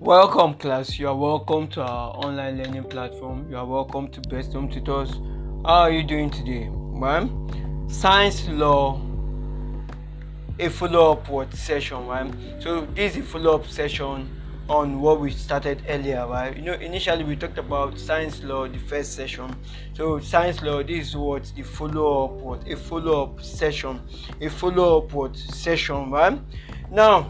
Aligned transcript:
Welcome, 0.00 0.54
class. 0.54 0.98
You 0.98 1.08
are 1.08 1.14
welcome 1.14 1.68
to 1.72 1.82
our 1.82 2.16
online 2.16 2.56
learning 2.56 2.84
platform. 2.84 3.46
You 3.50 3.58
are 3.58 3.66
welcome 3.66 4.08
to 4.12 4.20
Best 4.30 4.54
Home 4.54 4.66
Tutors. 4.66 5.10
How 5.62 5.82
are 5.82 5.90
you 5.90 6.02
doing 6.02 6.30
today? 6.30 6.70
Right? 6.72 7.28
Science 7.86 8.48
law, 8.48 8.98
a 10.58 10.70
follow 10.70 11.12
up 11.12 11.28
what 11.28 11.52
session, 11.52 12.06
right? 12.06 12.32
So, 12.60 12.86
this 12.94 13.14
is 13.14 13.22
a 13.22 13.26
follow 13.26 13.56
up 13.56 13.66
session 13.66 14.26
on 14.70 15.02
what 15.02 15.20
we 15.20 15.32
started 15.32 15.82
earlier, 15.86 16.26
right? 16.26 16.56
You 16.56 16.62
know, 16.62 16.72
initially 16.72 17.22
we 17.22 17.36
talked 17.36 17.58
about 17.58 17.98
science 17.98 18.42
law 18.42 18.66
the 18.66 18.78
first 18.78 19.12
session. 19.12 19.54
So, 19.92 20.18
science 20.18 20.62
law, 20.62 20.82
this 20.82 21.08
is 21.08 21.16
what 21.16 21.52
the 21.54 21.62
follow 21.62 22.24
up, 22.24 22.30
what 22.40 22.66
a 22.66 22.74
follow 22.74 23.24
up 23.24 23.42
session, 23.42 24.00
a 24.40 24.48
follow 24.48 25.02
up 25.02 25.12
what 25.12 25.36
session, 25.36 26.10
right? 26.10 26.40
Now, 26.90 27.26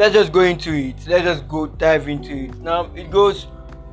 let's 0.00 0.14
just 0.14 0.32
go 0.32 0.40
into 0.40 0.72
it. 0.72 1.06
Let's 1.06 1.24
just 1.24 1.46
go 1.46 1.66
dive 1.66 2.08
into 2.08 2.32
it. 2.32 2.58
Now 2.60 2.90
it 2.94 3.10
goes 3.10 3.48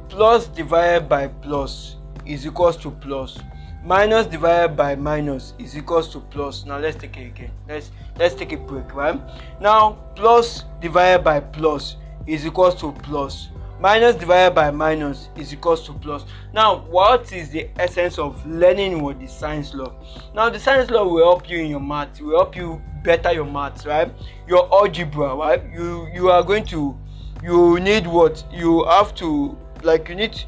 plus 0.08 0.48
divided 0.48 1.10
by 1.10 1.28
plus 1.28 1.98
is 2.26 2.48
equals 2.48 2.78
to 2.78 2.92
plus. 2.92 3.38
Minus 3.84 4.26
divided 4.26 4.78
by 4.78 4.96
minus 4.96 5.54
is 5.60 5.78
equals 5.78 6.08
to 6.14 6.22
plus. 6.22 6.66
Now 6.66 6.78
let's 6.78 6.96
take 6.96 7.18
it 7.18 7.28
again. 7.28 7.52
Let's 7.68 7.92
let's 8.18 8.36
take 8.36 8.54
a 8.54 8.58
break 8.58 8.96
right? 8.96 9.20
Now 9.60 9.98
plus 10.16 10.64
divided 10.80 11.26
by 11.26 11.42
plus 11.42 11.98
is 12.26 12.46
equals 12.48 12.76
to 12.76 12.94
plus 12.94 13.50
minus 13.80 14.16
divided 14.16 14.56
by 14.56 14.72
minus 14.72 15.30
is 15.36 15.54
equals 15.54 15.86
to 15.86 15.94
plus. 15.94 16.26
Now 16.54 16.80
what 16.90 17.32
is 17.32 17.50
the 17.50 17.70
essence 17.78 18.18
of 18.18 18.46
learning 18.48 19.02
what 19.02 19.20
the 19.20 19.28
science 19.28 19.74
law? 19.74 19.94
Now 20.34 20.50
the 20.50 20.60
science 20.60 20.90
law 20.90 21.08
will 21.08 21.24
help 21.24 21.50
you 21.50 21.60
in 21.60 21.70
your 21.70 21.80
math 21.80 22.20
will 22.20 22.38
help 22.38 22.56
you 22.56 22.82
better 23.04 23.32
your 23.32 23.46
maths 23.46 23.86
right? 23.86 24.12
Your 24.48 24.68
algebra 24.74 25.36
right? 25.36 25.64
You 25.74 26.08
you 26.14 26.30
are 26.30 26.44
going 26.44 26.66
to 26.68 26.98
you 27.44 27.80
need 27.80 28.08
what? 28.08 28.44
You 28.52 28.86
have 28.86 29.14
to 29.16 29.58
like 29.84 30.10
you 30.10 30.16
need 30.16 30.42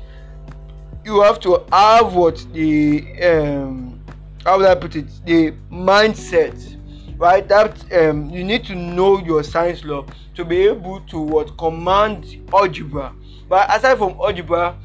you 1.05 1.21
have 1.21 1.39
to 1.41 1.63
have 1.71 2.13
what 2.13 2.45
the 2.53 3.23
um 3.23 3.99
how 4.45 4.57
would 4.57 4.67
i 4.67 4.75
put 4.75 4.95
it? 4.95 5.07
The 5.25 5.53
mindset 5.71 6.78
right 7.19 7.47
that 7.49 7.83
um 7.93 8.29
you 8.29 8.43
need 8.43 8.63
to 8.63 8.73
know 8.73 9.19
your 9.19 9.43
science 9.43 9.83
law 9.83 10.05
to 10.33 10.45
be 10.45 10.61
able 10.61 11.01
to 11.01 11.19
what 11.19 11.55
command 11.57 12.41
algebra. 12.53 13.13
But 13.49 13.69
aside 13.75 13.97
from 13.97 14.11
algebra 14.13 14.75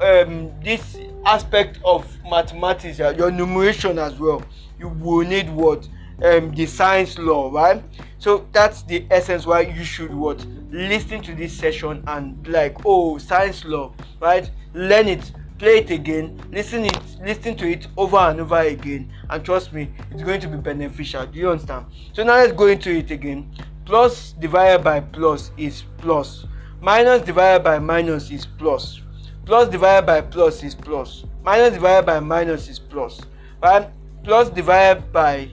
um 0.00 0.52
this 0.62 0.96
aspect 1.26 1.80
of 1.84 2.06
mathematics 2.24 3.00
uh, 3.00 3.12
your 3.18 3.30
numeration 3.30 3.98
as 3.98 4.14
well 4.18 4.42
you 4.78 4.88
will 4.88 5.26
need 5.26 5.50
what 5.50 5.86
um 6.22 6.54
the 6.54 6.64
science 6.64 7.18
law 7.18 7.50
right? 7.52 7.82
So 8.18 8.46
that's 8.52 8.82
the 8.82 9.04
essence 9.10 9.44
why 9.44 9.62
you 9.62 9.84
should 9.84 10.14
what 10.14 10.46
listen 10.70 11.20
to 11.22 11.34
this 11.34 11.52
session 11.56 12.04
and 12.06 12.46
like 12.46 12.76
oh 12.84 13.18
science 13.18 13.64
law 13.64 13.92
right? 14.20 14.48
Learn 14.74 15.08
it 15.08 15.32
play 15.60 15.80
it 15.80 15.90
again 15.90 16.40
listen 16.50 16.86
it 16.86 16.98
listen 17.22 17.54
to 17.54 17.70
it 17.70 17.86
over 17.98 18.16
and 18.16 18.40
over 18.40 18.60
again. 18.60 19.12
And 19.28 19.44
trust 19.44 19.74
me 19.74 19.92
it's 20.10 20.22
going 20.22 20.40
to 20.40 20.48
be 20.48 20.56
beneficial. 20.56 21.26
Do 21.26 21.38
you 21.38 21.50
understand? 21.50 21.84
So 22.14 22.24
now 22.24 22.36
let's 22.36 22.54
go 22.54 22.66
into 22.66 22.90
it 22.90 23.10
again. 23.10 23.52
Plus 23.84 24.32
divided 24.32 24.82
by 24.82 25.00
plus 25.00 25.50
is 25.58 25.84
plus. 25.98 26.46
Minus 26.80 27.20
divided 27.22 27.62
by 27.62 27.78
minus 27.78 28.30
is 28.30 28.46
plus. 28.46 29.02
Plus 29.44 29.68
divided 29.68 30.06
by 30.06 30.22
plus 30.22 30.62
is 30.62 30.74
plus. 30.74 31.24
Minus 31.42 31.74
divided 31.74 32.06
by 32.06 32.20
minus 32.20 32.66
is 32.68 32.78
plus. 32.78 33.20
Right 33.62 33.90
plus 34.24 34.48
divided 34.48 35.12
by 35.12 35.50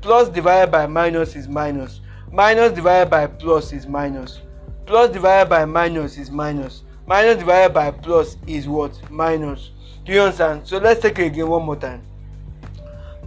plus 0.00 0.30
divided 0.30 0.72
by 0.72 0.86
minus 0.86 1.36
is 1.36 1.48
minus. 1.48 2.00
Minus 2.32 2.72
divided 2.72 3.10
by 3.10 3.26
plus 3.26 3.74
is 3.74 3.86
minus. 3.86 4.40
Plus 4.86 5.10
divided 5.10 5.50
by 5.50 5.66
minus 5.66 6.16
is 6.16 6.30
minus 6.30 6.82
minus 7.06 7.38
divided 7.38 7.74
by 7.74 7.90
plus 7.90 8.36
is 8.46 8.68
what? 8.68 8.98
Minus. 9.10 9.70
Do 10.04 10.12
you 10.12 10.20
understand? 10.20 10.66
So 10.66 10.78
let's 10.78 11.00
take 11.00 11.18
it 11.18 11.26
again 11.26 11.48
one 11.48 11.64
more 11.64 11.76
time. 11.76 12.02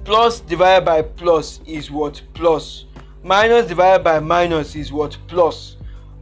Plus 0.04 0.40
divided 0.40 0.86
by 0.86 1.02
plus 1.02 1.60
is 1.66 1.92
what? 1.92 2.22
Plus. 2.34 2.86
Minus 3.24 3.68
divided 3.68 4.04
by 4.04 4.20
minus 4.20 4.76
is 4.76 4.92
what? 4.92 5.18
Plus. 5.28 5.78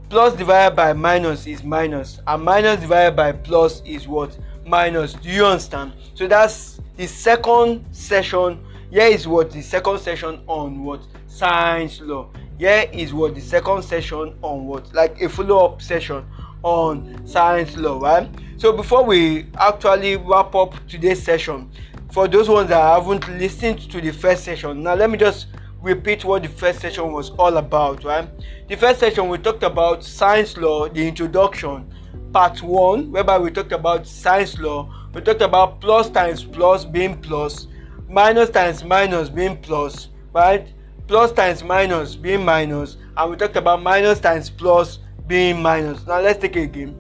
Plus 0.10 0.36
divided 0.36 0.76
by 0.76 0.94
minus 0.94 1.46
is 1.46 1.64
minus. 1.64 2.20
And 2.26 2.44
minus 2.44 2.80
divided 2.80 3.16
by 3.16 3.32
plus 3.32 3.82
is 3.86 4.08
what? 4.08 4.38
Minus. 4.66 5.14
Do 5.14 5.30
you 5.30 5.46
understand? 5.46 5.94
So 6.14 6.28
that's 6.28 6.80
the 6.98 7.08
second 7.08 7.86
session. 7.92 8.64
Here 8.90 9.08
is 9.08 9.28
what? 9.28 9.52
The 9.52 9.62
second 9.62 10.00
session 10.00 10.42
on 10.48 10.84
what? 10.84 11.02
Science 11.28 12.02
law. 12.02 12.30
Here 12.58 12.90
is 12.94 13.14
what? 13.14 13.36
The 13.36 13.42
second 13.42 13.84
session 13.84 14.36
on 14.42 14.66
what? 14.66 14.94
Like 14.94 15.22
a 15.22 15.28
follow-up 15.28 15.82
session 15.82 16.26
on 16.66 17.26
science 17.28 17.78
law 17.78 18.00
right? 18.00 18.28
So 18.58 18.74
before 18.74 19.06
we 19.06 19.46
actually 19.58 20.18
wrap 20.18 20.56
up 20.56 20.74
today's 20.88 21.22
session 21.22 21.70
for 22.12 22.28
those 22.28 22.50
ones 22.50 22.70
that 22.70 22.82
haven't 22.82 23.28
listened 23.38 23.80
to 23.92 24.02
the 24.02 24.12
first 24.12 24.44
session 24.44 24.82
now 24.82 24.96
let 24.96 25.10
me 25.12 25.18
just 25.18 25.48
repeat 25.82 26.26
what 26.26 26.42
the 26.42 26.50
first 26.50 26.80
session 26.80 27.12
was 27.12 27.30
all 27.32 27.58
about 27.58 28.04
right? 28.04 28.28
The 28.68 28.76
first 28.76 29.00
session 29.00 29.30
we 29.30 29.38
talked 29.38 29.62
about 29.62 30.04
science 30.04 30.58
law 30.58 30.90
the 30.90 31.08
introduction 31.08 31.94
part 32.34 32.62
one 32.64 33.12
whereby 33.12 33.38
we 33.38 33.52
talked 33.52 33.72
about 33.72 34.08
science 34.08 34.58
law. 34.58 34.92
We 35.14 35.22
talked 35.22 35.42
about 35.42 35.80
plus 35.80 36.10
times 36.10 36.44
plus 36.44 36.84
being 36.84 37.22
plus 37.22 37.68
minus 38.10 38.50
times 38.50 38.84
minus 38.84 39.30
being 39.30 39.58
plus 39.62 40.10
right? 40.34 40.68
Plus 41.08 41.32
times 41.32 41.64
minus 41.64 42.16
being 42.16 42.44
minus 42.44 42.98
and 43.16 43.30
we 43.30 43.38
talked 43.38 43.56
about 43.56 43.84
minus 43.84 44.20
times 44.20 44.50
plus 44.50 45.00
being 45.28 45.62
minus. 45.62 46.06
Now 46.06 46.22
let's 46.22 46.40
take 46.40 46.56
it 46.56 46.64
again 46.64 46.96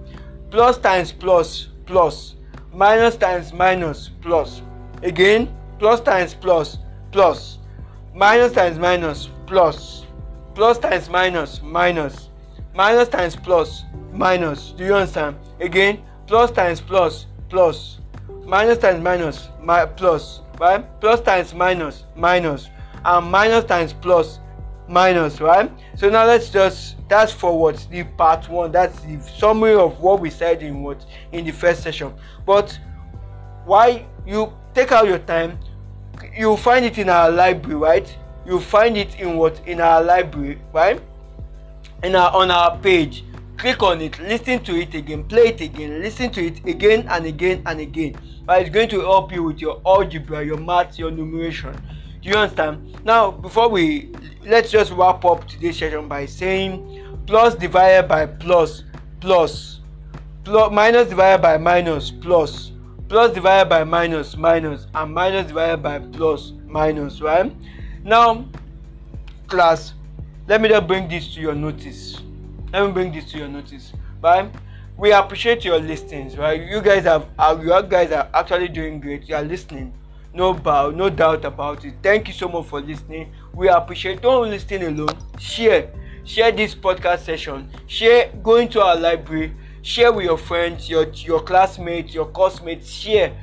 plus 0.55 0.77
times 0.77 1.11
plus 1.11 1.67
plus. 1.85 2.35
Minus 2.71 3.17
times 3.17 3.51
minus 3.51 4.09
plus. 4.21 4.61
Again 5.03 5.53
plus 5.79 5.99
times 5.99 6.33
plus 6.33 6.77
plus. 7.11 7.59
Minus 8.13 8.53
times 8.53 8.79
minus 8.79 9.29
plus. 9.47 10.05
Plus 10.53 10.79
times 10.79 11.09
minus 11.09 11.61
minus. 11.61 12.29
Minus 12.73 13.09
times 13.09 13.35
plus 13.35 13.83
minus. 14.13 14.71
Do 14.71 14.85
you 14.85 14.95
understand? 14.95 15.35
Again 15.59 15.99
plus 16.25 16.51
times 16.51 16.79
plus 16.79 17.27
plus. 17.49 17.99
Minus 18.45 18.77
times 18.77 19.03
minus 19.03 19.49
my 19.61 19.85
plus. 19.85 20.39
Right? 20.57 20.83
Plus 21.01 21.19
times 21.19 21.53
minus 21.53 22.03
minus. 22.15 22.69
And 23.03 23.29
minus 23.29 23.65
times 23.65 23.91
plus 23.91 24.39
minus 24.87 25.41
right? 25.41 25.71
So 25.95 26.09
now 26.09 26.25
let's 26.25 26.49
just 26.49 26.95
that's 27.07 27.31
for 27.31 27.57
what? 27.57 27.87
The 27.89 28.03
part 28.03 28.49
one 28.49 28.71
that's 28.71 28.99
the 29.01 29.19
summary 29.21 29.75
of 29.75 29.99
what 29.99 30.19
we 30.19 30.29
said 30.29 30.61
in 30.63 30.83
what? 30.83 31.05
In 31.31 31.45
the 31.45 31.51
first 31.51 31.83
session. 31.83 32.13
But 32.45 32.77
why 33.65 34.05
you 34.25 34.53
take 34.73 34.91
out 34.91 35.07
your 35.07 35.19
time 35.19 35.59
you 36.35 36.55
find 36.57 36.85
it 36.85 36.97
in 36.97 37.09
our 37.09 37.31
library 37.31 37.75
right? 37.75 38.17
You 38.45 38.59
find 38.59 38.95
it 38.97 39.19
in 39.19 39.37
what? 39.37 39.59
In 39.65 39.81
our 39.81 40.03
library 40.03 40.61
right? 40.73 41.01
In 42.03 42.15
our 42.15 42.31
on 42.31 42.51
our 42.51 42.77
page. 42.77 43.23
Click 43.57 43.81
on 43.83 44.01
it 44.01 44.19
listen 44.19 44.61
to 44.65 44.75
it 44.75 44.93
again 44.93 45.23
play 45.23 45.47
it 45.47 45.61
again 45.61 46.01
listen 46.01 46.29
to 46.29 46.45
it 46.45 46.63
again 46.65 47.07
and 47.09 47.25
again 47.25 47.63
and 47.65 47.79
again. 47.79 48.15
But 48.45 48.61
it's 48.61 48.69
going 48.69 48.89
to 48.89 49.01
help 49.01 49.31
you 49.31 49.43
with 49.43 49.59
your 49.59 49.81
algebra 49.85 50.45
your 50.45 50.57
math 50.57 50.99
your 50.99 51.09
numeration. 51.09 51.73
Do 52.21 52.29
you 52.29 52.35
understand? 52.35 52.99
Now 53.05 53.31
before 53.31 53.69
we 53.69 54.11
let's 54.45 54.69
just 54.69 54.91
wrap 54.91 55.25
up 55.25 55.47
today's 55.47 55.77
session 55.77 56.07
by 56.07 56.25
saying 56.25 57.03
plus 57.25 57.55
divided 57.55 58.07
by 58.07 58.27
plus 58.27 58.83
plus 59.19 59.79
plus 60.43 60.71
minus 60.71 61.09
divided 61.09 61.41
by 61.41 61.57
minus 61.57 62.11
plus 62.11 62.71
plus 63.09 63.33
divided 63.33 63.67
by 63.67 63.83
minus 63.83 64.37
minus 64.37 64.85
and 64.93 65.13
minus 65.13 65.47
divided 65.47 65.81
by 65.81 65.97
plus 65.97 66.53
minus 66.67 67.21
right? 67.21 67.51
Now 68.03 68.45
class 69.47 69.93
let 70.47 70.61
me 70.61 70.69
just 70.69 70.85
bring 70.85 71.07
this 71.07 71.33
to 71.33 71.41
your 71.41 71.55
notice. 71.55 72.21
Let 72.71 72.85
me 72.85 72.91
bring 72.91 73.11
this 73.11 73.31
to 73.31 73.39
your 73.39 73.47
notice 73.47 73.93
right? 74.21 74.53
We 74.95 75.11
appreciate 75.11 75.65
your 75.65 75.79
listings 75.79 76.37
right? 76.37 76.61
You 76.61 76.81
guys 76.81 77.05
have 77.05 77.25
you 77.63 77.81
guys 77.89 78.11
are 78.11 78.29
actually 78.31 78.67
doing 78.67 78.99
great. 78.99 79.27
You 79.27 79.35
are 79.37 79.43
listening 79.43 79.91
no 80.35 80.53
doubt 80.53 80.95
no 80.95 81.09
doubt 81.09 81.45
about 81.45 81.85
it. 81.85 81.95
Thank 82.03 82.27
you 82.27 82.33
so 82.33 82.47
much 82.49 82.65
for 82.65 82.81
listening. 82.81 83.33
We 83.53 83.69
appreciate 83.69 84.21
don't 84.21 84.49
listen 84.49 84.83
alone. 84.83 85.17
Share 85.39 85.89
share 86.25 86.51
this 86.51 86.75
podcast 86.75 87.19
session. 87.19 87.69
Share 87.87 88.31
go 88.43 88.57
into 88.57 88.81
our 88.81 88.97
library. 88.97 89.55
Share 89.81 90.11
with 90.11 90.25
your 90.25 90.37
friends 90.37 90.89
your 90.89 91.07
your 91.13 91.41
classmates 91.41 92.13
your 92.13 92.25
classmates 92.27 92.89
share. 92.89 93.35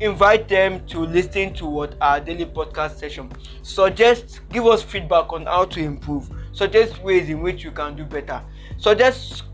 Invite 0.00 0.48
them 0.48 0.84
to 0.86 1.00
listen 1.00 1.52
to 1.54 1.66
what 1.66 1.94
our 2.00 2.18
daily 2.18 2.46
podcast 2.46 2.98
session. 2.98 3.30
Suggest 3.62 4.40
give 4.50 4.66
us 4.66 4.82
feedback 4.82 5.32
on 5.32 5.44
how 5.46 5.66
to 5.66 5.80
improve. 5.80 6.30
Suggest 6.52 7.02
ways 7.02 7.28
in 7.28 7.40
which 7.42 7.62
you 7.62 7.70
can 7.70 7.94
do 7.94 8.04
better. 8.04 8.42
Suggest 8.78 9.44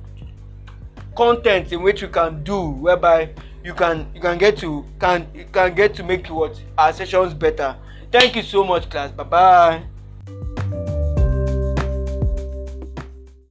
content 1.16 1.72
in 1.72 1.82
which 1.82 2.00
you 2.00 2.08
can 2.08 2.44
do 2.44 2.70
whereby 2.70 3.30
you 3.64 3.74
can 3.74 4.06
you 4.14 4.20
can 4.20 4.38
get 4.38 4.56
to 4.58 4.84
can 5.00 5.26
you 5.34 5.44
can 5.52 5.74
get 5.74 5.94
to 5.94 6.02
make 6.04 6.26
what 6.28 6.60
our 6.76 6.92
sessions 6.92 7.34
better. 7.34 7.76
Thank 8.10 8.36
you 8.36 8.42
so 8.42 8.64
much 8.64 8.88
class. 8.88 9.10
Bye 9.10 9.24
bye 9.24 9.82